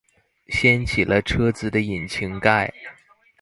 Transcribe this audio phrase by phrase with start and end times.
[0.47, 2.71] 掀起了車子的引擎蓋